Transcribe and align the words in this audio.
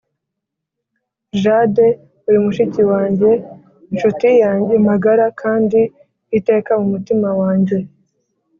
jade 1.41 1.87
uri 2.27 2.37
mushiki 2.45 2.81
wanjye, 2.91 3.29
inshuti 3.91 4.27
yanjye 4.43 4.73
magara 4.89 5.25
kandi 5.41 5.79
iteka 6.37 6.71
mumutima 6.79 7.29
wanjye 7.41 7.77